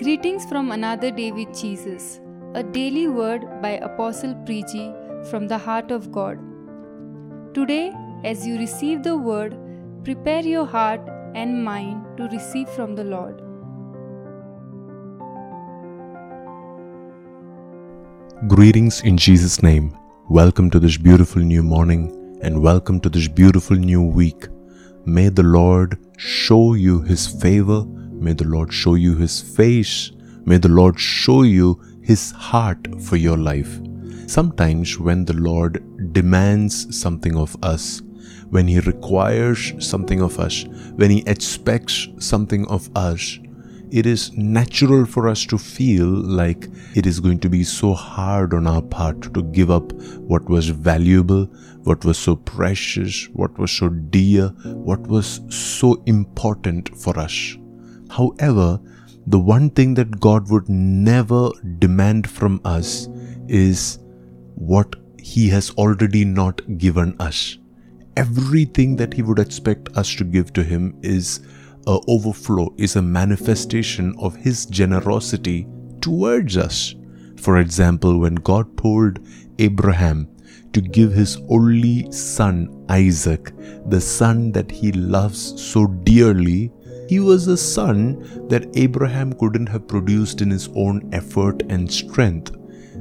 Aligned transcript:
Greetings 0.00 0.44
from 0.44 0.72
another 0.72 1.10
day 1.10 1.32
with 1.32 1.58
Jesus, 1.58 2.20
a 2.54 2.62
daily 2.62 3.08
word 3.08 3.62
by 3.62 3.70
Apostle 3.86 4.34
Preachy 4.44 4.92
from 5.30 5.48
the 5.48 5.56
heart 5.56 5.90
of 5.90 6.12
God. 6.12 6.38
Today, 7.54 7.94
as 8.22 8.46
you 8.46 8.58
receive 8.58 9.02
the 9.02 9.16
word, 9.16 9.56
prepare 10.04 10.42
your 10.42 10.66
heart 10.66 11.00
and 11.34 11.64
mind 11.64 12.04
to 12.18 12.24
receive 12.24 12.68
from 12.68 12.94
the 12.94 13.04
Lord. 13.04 13.40
Greetings 18.48 19.00
in 19.00 19.16
Jesus' 19.16 19.62
name. 19.62 19.96
Welcome 20.28 20.68
to 20.72 20.78
this 20.78 20.98
beautiful 20.98 21.40
new 21.40 21.62
morning 21.62 22.38
and 22.42 22.60
welcome 22.60 23.00
to 23.00 23.08
this 23.08 23.28
beautiful 23.28 23.76
new 23.76 24.02
week. 24.02 24.48
May 25.06 25.30
the 25.30 25.42
Lord 25.42 25.98
show 26.18 26.74
you 26.74 27.00
His 27.00 27.26
favor. 27.26 27.86
May 28.18 28.32
the 28.32 28.44
Lord 28.46 28.72
show 28.72 28.94
you 28.94 29.14
His 29.14 29.40
face. 29.40 30.10
May 30.44 30.58
the 30.58 30.68
Lord 30.68 30.98
show 30.98 31.42
you 31.42 31.80
His 32.02 32.30
heart 32.32 32.86
for 33.00 33.16
your 33.16 33.36
life. 33.36 33.80
Sometimes, 34.26 34.98
when 34.98 35.24
the 35.24 35.34
Lord 35.34 36.12
demands 36.12 36.98
something 36.98 37.36
of 37.36 37.56
us, 37.62 38.02
when 38.50 38.66
He 38.66 38.80
requires 38.80 39.72
something 39.78 40.22
of 40.22 40.38
us, 40.38 40.64
when 40.96 41.10
He 41.10 41.22
expects 41.26 42.08
something 42.18 42.66
of 42.68 42.88
us, 42.96 43.38
it 43.90 44.04
is 44.04 44.32
natural 44.32 45.06
for 45.06 45.28
us 45.28 45.44
to 45.46 45.58
feel 45.58 46.06
like 46.06 46.68
it 46.94 47.06
is 47.06 47.20
going 47.20 47.38
to 47.40 47.48
be 47.48 47.62
so 47.62 47.94
hard 47.94 48.52
on 48.52 48.66
our 48.66 48.82
part 48.82 49.32
to 49.34 49.42
give 49.44 49.70
up 49.70 49.92
what 50.18 50.48
was 50.48 50.68
valuable, 50.68 51.44
what 51.84 52.04
was 52.04 52.18
so 52.18 52.34
precious, 52.34 53.28
what 53.32 53.56
was 53.58 53.70
so 53.70 53.88
dear, 53.88 54.48
what 54.64 55.06
was 55.06 55.40
so 55.50 56.02
important 56.06 56.96
for 56.98 57.16
us. 57.16 57.56
However, 58.10 58.80
the 59.26 59.38
one 59.38 59.70
thing 59.70 59.94
that 59.94 60.20
God 60.20 60.50
would 60.50 60.68
never 60.68 61.50
demand 61.78 62.28
from 62.28 62.60
us 62.64 63.08
is 63.48 63.98
what 64.54 64.96
He 65.18 65.48
has 65.48 65.70
already 65.70 66.24
not 66.24 66.78
given 66.78 67.16
us. 67.20 67.58
Everything 68.16 68.96
that 68.96 69.14
He 69.14 69.22
would 69.22 69.38
expect 69.38 69.96
us 69.96 70.14
to 70.14 70.24
give 70.24 70.52
to 70.54 70.62
Him 70.62 70.96
is 71.02 71.40
a 71.86 72.00
overflow 72.08 72.74
is 72.76 72.96
a 72.96 73.02
manifestation 73.02 74.14
of 74.18 74.34
his 74.34 74.66
generosity 74.66 75.66
towards 76.00 76.56
us. 76.56 76.94
For 77.36 77.58
example, 77.58 78.18
when 78.18 78.34
God 78.34 78.76
told 78.76 79.20
Abraham 79.58 80.28
to 80.72 80.80
give 80.80 81.12
his 81.12 81.38
only 81.48 82.10
son 82.10 82.84
Isaac, 82.88 83.52
the 83.88 84.00
son 84.00 84.50
that 84.52 84.70
he 84.70 84.90
loves 84.92 85.60
so 85.62 85.86
dearly, 85.86 86.72
he 87.08 87.20
was 87.20 87.46
a 87.46 87.56
son 87.56 88.48
that 88.48 88.76
Abraham 88.76 89.32
couldn't 89.32 89.68
have 89.68 89.88
produced 89.88 90.40
in 90.40 90.50
his 90.50 90.68
own 90.74 91.08
effort 91.12 91.62
and 91.68 91.90
strength. 91.90 92.52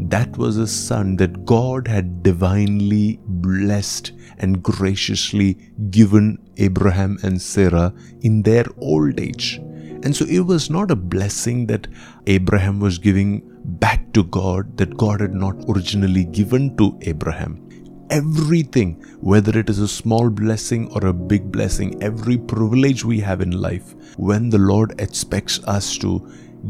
That 0.00 0.36
was 0.36 0.56
a 0.56 0.66
son 0.66 1.16
that 1.16 1.44
God 1.44 1.88
had 1.88 2.22
divinely 2.22 3.18
blessed 3.24 4.12
and 4.38 4.62
graciously 4.62 5.54
given 5.90 6.38
Abraham 6.56 7.18
and 7.22 7.40
Sarah 7.42 7.92
in 8.20 8.42
their 8.42 8.64
old 8.78 9.18
age. 9.18 9.60
And 10.04 10.14
so 10.14 10.24
it 10.26 10.40
was 10.40 10.70
not 10.70 10.92
a 10.92 10.96
blessing 10.96 11.66
that 11.66 11.88
Abraham 12.26 12.78
was 12.78 12.98
giving 12.98 13.42
back 13.64 14.12
to 14.12 14.22
God 14.22 14.76
that 14.76 14.96
God 14.96 15.20
had 15.20 15.34
not 15.34 15.56
originally 15.68 16.24
given 16.24 16.76
to 16.76 16.96
Abraham. 17.02 17.67
Everything, 18.10 18.94
whether 19.20 19.58
it 19.58 19.68
is 19.68 19.78
a 19.78 19.88
small 19.88 20.30
blessing 20.30 20.90
or 20.92 21.06
a 21.06 21.12
big 21.12 21.52
blessing, 21.52 22.02
every 22.02 22.38
privilege 22.38 23.04
we 23.04 23.20
have 23.20 23.40
in 23.40 23.50
life, 23.50 23.94
when 24.16 24.48
the 24.48 24.58
Lord 24.58 24.98
expects 25.00 25.62
us 25.64 25.98
to 25.98 26.26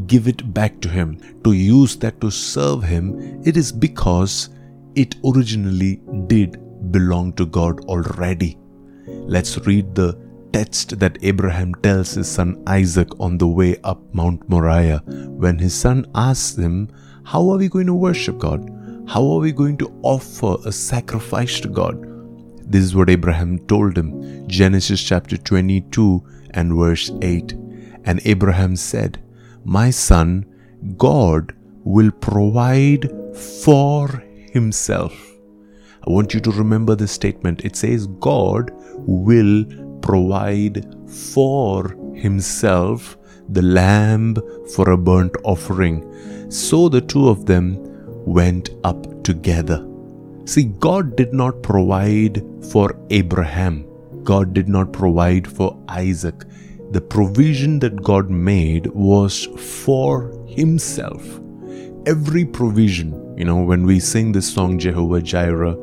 give 0.07 0.29
it 0.29 0.53
back 0.53 0.81
to 0.81 0.89
Him, 0.89 1.21
to 1.45 1.53
use 1.53 1.97
that 1.97 2.21
to 2.21 2.31
serve 2.31 2.83
Him, 2.83 3.41
it 3.45 3.57
is 3.57 3.71
because 3.71 4.51
it 4.95 5.15
originally 5.25 6.01
did 6.27 6.59
belong 6.91 7.33
to 7.35 7.47
God 7.47 7.85
already. 7.85 8.59
Let's 9.07 9.59
read 9.67 9.95
the 9.95 10.19
text 10.53 10.99
that 10.99 11.19
Abraham 11.23 11.75
tells 11.77 12.15
his 12.15 12.29
son 12.29 12.63
Isaac 12.67 13.09
on 13.21 13.39
the 13.39 13.47
way 13.47 13.77
up 13.85 14.01
Mount 14.13 14.49
Moriah 14.49 15.03
when 15.07 15.59
his 15.59 15.75
son 15.75 16.07
asks 16.15 16.57
him, 16.57 16.89
How 17.25 17.49
are 17.51 17.59
we 17.59 17.69
going 17.69 17.87
to 17.87 17.95
worship 17.95 18.39
God? 18.39 18.71
How 19.09 19.27
are 19.33 19.39
we 19.39 19.53
going 19.53 19.79
to 19.79 19.91
offer 20.03 20.57
a 20.67 20.71
sacrifice 20.71 21.61
to 21.61 21.69
God? 21.69 21.97
This 22.71 22.85
is 22.85 22.95
what 22.95 23.09
Abraham 23.09 23.59
told 23.61 23.97
him. 23.97 24.47
Genesis 24.47 25.03
chapter 25.03 25.39
22 25.39 26.23
and 26.51 26.77
verse 26.77 27.11
8. 27.23 27.53
And 28.05 28.21
Abraham 28.27 28.77
said, 28.77 29.19
My 29.65 29.89
son, 29.89 30.45
God 30.99 31.57
will 31.85 32.11
provide 32.11 33.11
for 33.65 34.09
himself. 34.53 35.15
I 36.07 36.11
want 36.11 36.35
you 36.35 36.41
to 36.41 36.51
remember 36.51 36.95
this 36.95 37.13
statement. 37.13 37.65
It 37.65 37.77
says, 37.77 38.07
God 38.07 38.71
will 39.07 39.65
provide 40.03 40.85
for 41.09 41.97
himself 42.15 43.17
the 43.49 43.63
lamb 43.63 44.37
for 44.75 44.91
a 44.91 44.99
burnt 44.99 45.35
offering. 45.45 46.51
So 46.51 46.91
the 46.91 47.01
two 47.01 47.31
of 47.31 47.47
them 47.47 47.88
went 48.29 48.71
up 48.85 49.25
together. 49.25 49.87
See, 50.45 50.65
God 50.65 51.17
did 51.17 51.33
not 51.33 51.63
provide 51.63 52.43
for 52.71 52.99
Abraham, 53.11 53.87
God 54.23 54.53
did 54.53 54.69
not 54.69 54.93
provide 54.93 55.47
for 55.47 55.79
Isaac. 55.89 56.45
The 56.91 57.01
provision 57.01 57.79
that 57.81 58.03
God 58.03 58.31
made 58.31 58.87
was 58.89 59.47
for 59.85 60.33
Himself. 60.47 61.23
Every 62.07 62.45
provision, 62.45 63.13
you 63.37 63.45
know, 63.45 63.63
when 63.63 63.85
we 63.85 64.01
sing 64.01 64.33
this 64.33 64.53
song, 64.53 64.79
Jehovah 64.79 65.21
Jireh, 65.21 65.77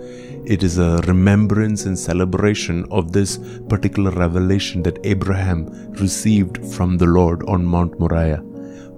it 0.46 0.64
is 0.64 0.78
a 0.78 1.02
remembrance 1.08 1.86
and 1.86 1.98
celebration 1.98 2.86
of 2.92 3.12
this 3.12 3.38
particular 3.70 4.12
revelation 4.12 4.84
that 4.84 5.00
Abraham 5.04 5.66
received 5.94 6.58
from 6.74 6.98
the 6.98 7.08
Lord 7.08 7.44
on 7.48 7.66
Mount 7.66 8.00
Moriah 8.00 8.44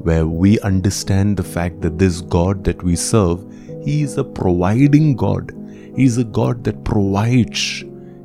where 0.07 0.25
we 0.25 0.57
understand 0.61 1.35
the 1.35 1.43
fact 1.43 1.81
that 1.81 1.97
this 1.99 2.21
God 2.21 2.63
that 2.63 2.81
we 2.81 2.95
serve, 2.95 3.45
He 3.83 4.03
is 4.03 4.17
a 4.17 4.23
providing 4.23 5.17
God. 5.17 5.51
He 5.97 6.05
is 6.05 6.17
a 6.17 6.23
God 6.23 6.63
that 6.63 6.85
provides. 6.85 7.83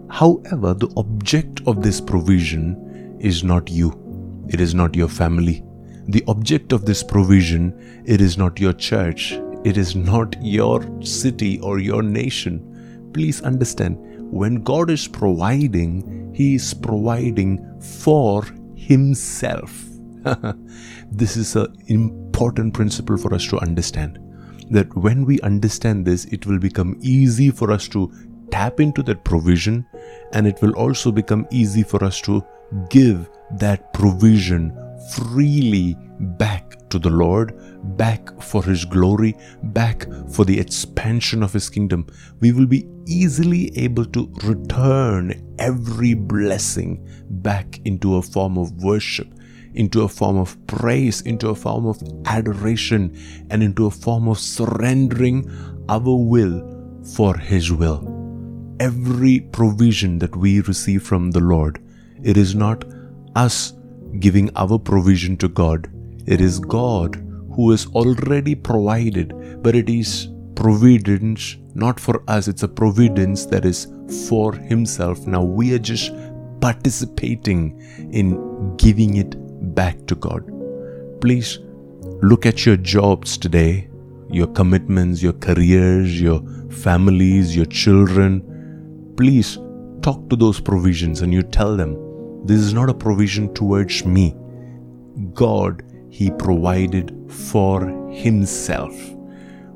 However, 0.09 0.75
the 0.75 0.93
object 0.97 1.61
of 1.67 1.83
this 1.83 2.01
provision 2.01 3.17
is 3.19 3.43
not 3.43 3.69
you. 3.69 3.91
It 4.49 4.61
is 4.61 4.75
not 4.75 4.95
your 4.95 5.09
family. 5.09 5.65
The 6.07 6.23
object 6.29 6.73
of 6.73 6.85
this 6.85 7.03
provision, 7.03 7.73
it 8.07 8.21
is 8.21 8.39
not 8.39 8.61
your 8.61 8.75
church. 8.75 9.33
It 9.65 9.77
is 9.77 9.97
not 9.97 10.37
your 10.41 10.83
city 11.03 11.59
or 11.61 11.79
your 11.81 12.03
nation. 12.03 13.11
Please 13.13 13.41
understand, 13.43 13.97
when 14.33 14.63
God 14.63 14.91
is 14.91 15.09
providing, 15.09 16.33
He 16.33 16.55
is 16.57 16.75
providing 16.75 17.81
for 17.81 18.45
Himself. 18.77 19.92
this 21.11 21.37
is 21.37 21.57
an 21.57 21.75
important 21.87 22.75
principle 22.75 23.17
for 23.17 23.35
us 23.35 23.47
to 23.49 23.59
understand. 23.59 24.19
That 24.71 24.95
when 24.97 25.25
we 25.25 25.41
understand 25.41 26.07
this, 26.07 26.25
it 26.27 26.47
will 26.47 26.59
become 26.59 26.99
easy 27.01 27.51
for 27.51 27.71
us 27.71 27.89
to 27.89 28.13
tap 28.51 28.81
into 28.81 29.03
that 29.05 29.25
provision, 29.25 29.87
and 30.33 30.47
it 30.47 30.61
will 30.63 30.75
also 30.75 31.11
become 31.11 31.47
easy 31.51 31.83
for 31.83 32.03
us 32.05 32.21
to 32.23 32.45
give 32.89 33.29
that 33.53 33.93
provision 33.93 34.77
freely 35.15 35.97
back 36.21 36.77
to 36.89 36.99
the 36.99 37.11
Lord, 37.11 37.59
back 37.97 38.41
for 38.41 38.63
His 38.63 38.85
glory, 38.85 39.37
back 39.65 40.07
for 40.31 40.45
the 40.45 40.59
expansion 40.59 41.43
of 41.43 41.53
His 41.53 41.69
kingdom. 41.69 42.07
We 42.41 42.53
will 42.53 42.67
be 42.67 42.87
easily 43.07 43.77
able 43.77 44.05
to 44.07 44.33
return 44.45 45.55
every 45.59 46.15
blessing 46.15 47.07
back 47.29 47.81
into 47.85 48.17
a 48.17 48.23
form 48.23 48.57
of 48.57 48.73
worship 48.83 49.35
into 49.75 50.03
a 50.03 50.09
form 50.09 50.37
of 50.37 50.57
praise, 50.67 51.21
into 51.23 51.49
a 51.49 51.55
form 51.55 51.87
of 51.87 52.03
adoration, 52.27 53.17
and 53.51 53.63
into 53.63 53.87
a 53.87 53.91
form 53.91 54.29
of 54.29 54.39
surrendering 54.39 55.51
our 55.89 56.17
will 56.17 57.03
for 57.17 57.37
His 57.37 57.73
will. 57.73 58.09
Every 58.81 59.41
provision 59.41 60.19
that 60.19 60.35
we 60.37 60.61
receive 60.61 61.03
from 61.03 61.31
the 61.31 61.41
Lord, 61.41 61.83
it 62.23 62.37
is 62.37 62.55
not 62.55 62.85
us 63.35 63.75
giving 64.19 64.51
our 64.57 64.79
provision 64.79 65.37
to 65.39 65.49
God, 65.49 65.91
it 66.27 66.41
is 66.41 66.59
God 66.59 67.17
who 67.55 67.71
has 67.71 67.87
already 67.87 68.55
provided, 68.55 69.63
but 69.63 69.75
it 69.75 69.89
is 69.89 70.29
providence 70.55 71.57
not 71.75 71.99
for 71.99 72.23
us, 72.29 72.49
it's 72.49 72.63
a 72.63 72.69
providence 72.69 73.47
that 73.47 73.65
is 73.65 73.87
for 74.29 74.53
Himself. 74.53 75.27
Now 75.27 75.43
we 75.43 75.75
are 75.75 75.79
just 75.79 76.13
participating 76.61 77.81
in 78.13 78.77
giving 78.77 79.17
it 79.17 79.37
back 79.75 80.07
to 80.07 80.15
God. 80.15 80.43
Please 81.21 81.59
look 82.23 82.47
at 82.47 82.65
your 82.67 82.77
jobs 82.77 83.37
today, 83.39 83.89
your 84.31 84.47
commitments, 84.49 85.23
your 85.23 85.35
careers, 85.35 86.21
your 86.21 86.43
families, 86.71 87.55
your 87.57 87.67
children. 87.67 88.43
Please 89.17 89.59
talk 90.03 90.29
to 90.31 90.37
those 90.37 90.61
provisions 90.61 91.23
and 91.23 91.33
you 91.33 91.43
tell 91.43 91.77
them, 91.77 91.97
This 92.45 92.61
is 92.61 92.75
not 92.75 92.91
a 92.91 92.95
provision 92.95 93.53
towards 93.55 94.05
me. 94.05 94.35
God, 95.35 95.83
he 96.11 96.31
provided 96.31 97.15
for 97.29 97.87
himself. 98.11 98.95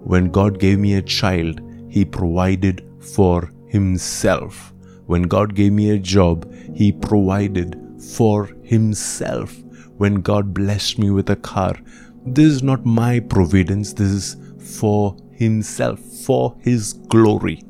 When 0.02 0.30
God 0.30 0.58
gave 0.58 0.78
me 0.78 0.94
a 0.94 1.02
child, 1.02 1.60
he 1.88 2.04
provided 2.04 2.86
for 3.00 3.52
himself. 3.68 4.72
When 5.06 5.22
God 5.22 5.54
gave 5.54 5.72
me 5.72 5.90
a 5.90 5.98
job, 5.98 6.52
he 6.74 6.92
provided 6.92 7.80
for 8.16 8.46
himself. 8.62 9.56
When 9.98 10.16
God 10.16 10.52
blessed 10.52 10.98
me 10.98 11.10
with 11.10 11.30
a 11.30 11.36
car, 11.36 11.76
this 12.24 12.46
is 12.46 12.62
not 12.62 12.84
my 12.84 13.20
providence, 13.20 13.92
this 13.92 14.10
is 14.10 14.36
for 14.78 15.16
himself, 15.32 16.00
for 16.00 16.56
his 16.60 16.92
glory. 16.92 17.62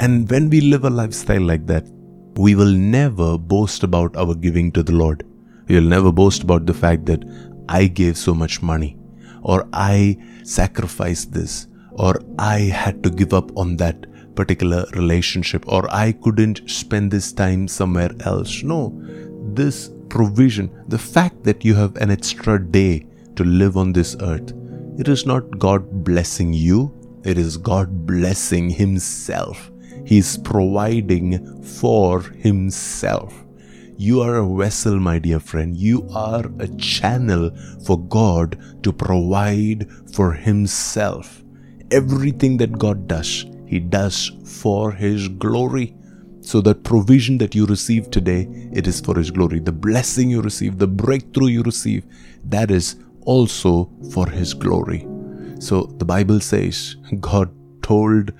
And 0.00 0.28
when 0.30 0.48
we 0.50 0.60
live 0.60 0.84
a 0.84 0.90
lifestyle 0.90 1.42
like 1.42 1.66
that, 1.66 1.84
we 2.36 2.54
will 2.54 2.72
never 2.72 3.36
boast 3.36 3.82
about 3.82 4.16
our 4.16 4.34
giving 4.34 4.72
to 4.72 4.82
the 4.82 4.92
Lord. 4.92 5.24
Will 5.68 5.82
never 5.82 6.10
boast 6.10 6.42
about 6.42 6.66
the 6.66 6.74
fact 6.74 7.06
that 7.06 7.24
I 7.68 7.86
gave 7.86 8.16
so 8.16 8.34
much 8.34 8.62
money, 8.62 8.96
or 9.42 9.68
I 9.72 10.16
sacrificed 10.42 11.32
this, 11.32 11.66
or 11.92 12.20
I 12.38 12.60
had 12.60 13.02
to 13.04 13.10
give 13.10 13.32
up 13.32 13.56
on 13.56 13.76
that 13.76 14.06
particular 14.34 14.86
relationship, 14.94 15.64
or 15.68 15.86
I 15.94 16.12
couldn't 16.12 16.68
spend 16.68 17.10
this 17.10 17.32
time 17.32 17.68
somewhere 17.68 18.10
else. 18.20 18.62
No, 18.62 18.98
this 19.54 19.90
provision, 20.12 20.70
the 20.88 20.98
fact 20.98 21.42
that 21.42 21.64
you 21.64 21.74
have 21.74 21.96
an 21.96 22.10
extra 22.10 22.62
day 22.62 23.06
to 23.34 23.44
live 23.44 23.78
on 23.78 23.94
this 23.94 24.14
earth, 24.20 24.52
it 24.98 25.08
is 25.08 25.24
not 25.24 25.58
God 25.58 26.04
blessing 26.04 26.52
you, 26.52 26.92
it 27.24 27.38
is 27.38 27.56
God 27.56 28.06
blessing 28.06 28.68
Himself. 28.68 29.70
He's 30.04 30.36
providing 30.36 31.62
for 31.62 32.20
Himself. 32.20 33.32
You 33.96 34.20
are 34.20 34.36
a 34.36 34.56
vessel, 34.56 35.00
my 35.00 35.18
dear 35.18 35.40
friend. 35.40 35.74
You 35.74 36.06
are 36.14 36.44
a 36.58 36.68
channel 36.76 37.50
for 37.86 37.98
God 37.98 38.58
to 38.82 38.92
provide 38.92 39.88
for 40.14 40.32
Himself. 40.32 41.42
Everything 41.90 42.58
that 42.58 42.78
God 42.78 43.08
does, 43.08 43.46
He 43.66 43.78
does 43.78 44.30
for 44.44 44.92
His 44.92 45.28
glory. 45.28 45.96
So 46.42 46.60
that 46.62 46.82
provision 46.82 47.38
that 47.38 47.54
you 47.54 47.66
receive 47.66 48.10
today, 48.10 48.48
it 48.72 48.86
is 48.86 49.00
for 49.00 49.16
His 49.16 49.30
glory. 49.30 49.60
The 49.60 49.72
blessing 49.72 50.28
you 50.28 50.42
receive, 50.42 50.78
the 50.78 50.88
breakthrough 50.88 51.46
you 51.46 51.62
receive, 51.62 52.04
that 52.44 52.70
is 52.70 52.96
also 53.22 53.88
for 54.12 54.28
His 54.28 54.52
glory. 54.52 55.06
So 55.60 55.84
the 55.84 56.04
Bible 56.04 56.40
says 56.40 56.96
God 57.20 57.50
told 57.82 58.32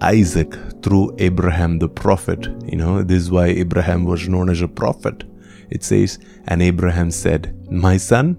Isaac 0.00 0.52
through 0.82 1.14
Abraham 1.18 1.78
the 1.78 1.88
prophet. 1.88 2.48
You 2.66 2.76
know, 2.76 3.02
this 3.02 3.22
is 3.22 3.30
why 3.30 3.46
Abraham 3.46 4.04
was 4.04 4.28
known 4.28 4.50
as 4.50 4.60
a 4.60 4.68
prophet. 4.68 5.24
It 5.70 5.84
says, 5.84 6.18
And 6.46 6.60
Abraham 6.62 7.10
said, 7.10 7.54
My 7.70 7.96
son, 7.96 8.36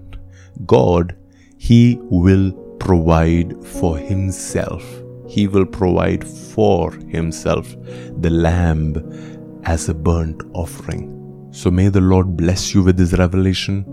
God, 0.66 1.16
He 1.56 1.98
will 2.02 2.52
provide 2.78 3.64
for 3.64 3.96
Himself. 3.96 4.84
He 5.30 5.46
will 5.46 5.66
provide 5.66 6.26
for 6.26 6.92
Himself 7.16 7.74
the 8.24 8.30
lamb 8.30 8.96
as 9.64 9.88
a 9.88 9.94
burnt 9.94 10.42
offering. 10.52 11.48
So 11.52 11.70
may 11.70 11.88
the 11.88 12.00
Lord 12.00 12.36
bless 12.36 12.74
you 12.74 12.82
with 12.82 12.96
this 12.96 13.12
revelation. 13.12 13.84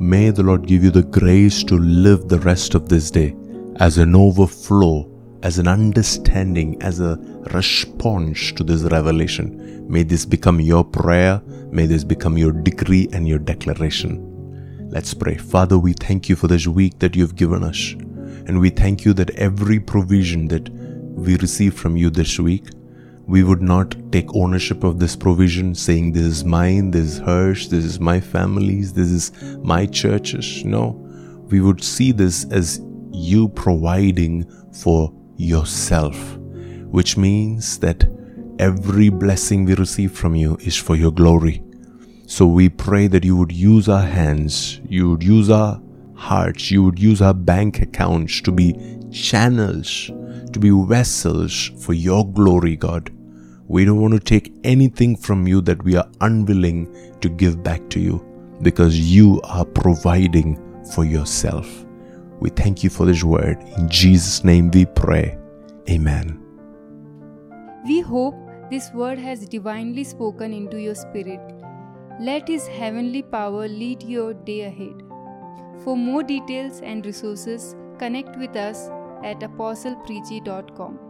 May 0.00 0.30
the 0.30 0.42
Lord 0.42 0.66
give 0.66 0.82
you 0.82 0.90
the 0.90 1.02
grace 1.02 1.62
to 1.64 1.76
live 1.76 2.28
the 2.28 2.40
rest 2.40 2.74
of 2.74 2.88
this 2.88 3.10
day 3.10 3.36
as 3.76 3.98
an 3.98 4.14
overflow 4.16 5.10
as 5.42 5.58
an 5.58 5.68
understanding, 5.68 6.80
as 6.82 7.00
a 7.00 7.16
response 7.52 8.52
to 8.52 8.64
this 8.64 8.82
revelation. 8.82 9.86
May 9.88 10.02
this 10.02 10.24
become 10.24 10.60
your 10.60 10.84
prayer. 10.84 11.40
May 11.70 11.86
this 11.86 12.04
become 12.04 12.36
your 12.36 12.52
decree 12.52 13.08
and 13.12 13.26
your 13.26 13.38
declaration. 13.38 14.26
Let's 14.90 15.14
pray. 15.14 15.36
Father, 15.36 15.78
we 15.78 15.92
thank 15.94 16.28
you 16.28 16.36
for 16.36 16.48
this 16.48 16.66
week 16.66 16.98
that 16.98 17.16
you've 17.16 17.36
given 17.36 17.62
us. 17.62 17.94
And 18.46 18.60
we 18.60 18.70
thank 18.70 19.04
you 19.04 19.12
that 19.14 19.30
every 19.30 19.80
provision 19.80 20.48
that 20.48 20.68
we 20.70 21.36
receive 21.36 21.74
from 21.74 21.96
you 21.96 22.10
this 22.10 22.38
week, 22.38 22.68
we 23.26 23.44
would 23.44 23.62
not 23.62 23.94
take 24.10 24.34
ownership 24.34 24.82
of 24.82 24.98
this 24.98 25.14
provision, 25.14 25.74
saying, 25.74 26.12
This 26.12 26.24
is 26.24 26.44
mine, 26.44 26.90
this 26.90 27.12
is 27.12 27.18
hers, 27.18 27.68
this 27.68 27.84
is 27.84 28.00
my 28.00 28.20
family's, 28.20 28.92
this 28.92 29.10
is 29.10 29.32
my 29.58 29.86
church's. 29.86 30.64
No, 30.64 30.96
we 31.50 31.60
would 31.60 31.82
see 31.82 32.12
this 32.12 32.44
as 32.50 32.80
you 33.12 33.48
providing 33.48 34.50
for 34.72 35.12
yourself, 35.36 36.36
which 36.90 37.16
means 37.16 37.78
that 37.78 38.04
every 38.58 39.08
blessing 39.08 39.64
we 39.64 39.74
receive 39.74 40.12
from 40.12 40.34
you 40.34 40.56
is 40.60 40.76
for 40.76 40.96
your 40.96 41.12
glory. 41.12 41.62
So 42.26 42.46
we 42.46 42.68
pray 42.68 43.06
that 43.08 43.24
you 43.24 43.36
would 43.36 43.52
use 43.52 43.88
our 43.88 44.06
hands, 44.06 44.80
you 44.88 45.10
would 45.10 45.22
use 45.22 45.50
our 45.50 45.80
hearts, 46.20 46.70
you 46.70 46.84
would 46.84 46.98
use 46.98 47.22
our 47.22 47.34
bank 47.34 47.80
accounts 47.80 48.40
to 48.42 48.52
be 48.52 48.74
channels, 49.10 50.10
to 50.52 50.58
be 50.58 50.70
vessels 50.70 51.70
for 51.80 51.94
your 51.94 52.30
glory, 52.30 52.76
God. 52.76 53.10
We 53.66 53.84
don't 53.84 54.00
want 54.00 54.14
to 54.14 54.20
take 54.20 54.52
anything 54.62 55.16
from 55.16 55.46
you 55.46 55.60
that 55.62 55.82
we 55.82 55.96
are 55.96 56.08
unwilling 56.20 57.18
to 57.20 57.28
give 57.28 57.62
back 57.62 57.88
to 57.90 58.00
you 58.00 58.24
because 58.62 58.98
you 58.98 59.40
are 59.44 59.64
providing 59.64 60.58
for 60.94 61.04
yourself. 61.04 61.86
We 62.40 62.50
thank 62.50 62.84
you 62.84 62.90
for 62.90 63.06
this 63.06 63.24
word. 63.24 63.58
In 63.78 63.88
Jesus' 63.88 64.44
name 64.44 64.70
we 64.70 64.86
pray. 64.86 65.38
Amen. 65.88 66.40
We 67.86 68.00
hope 68.00 68.34
this 68.70 68.90
word 68.92 69.18
has 69.18 69.46
divinely 69.48 70.04
spoken 70.04 70.52
into 70.52 70.78
your 70.78 70.94
spirit. 70.94 71.40
Let 72.20 72.48
His 72.48 72.66
heavenly 72.66 73.22
power 73.22 73.66
lead 73.68 74.02
your 74.02 74.34
day 74.34 74.62
ahead. 74.62 75.09
For 75.84 75.96
more 75.96 76.22
details 76.22 76.80
and 76.82 77.04
resources, 77.06 77.74
connect 77.98 78.36
with 78.38 78.54
us 78.56 78.88
at 79.24 79.40
apostlepreachy.com. 79.40 81.09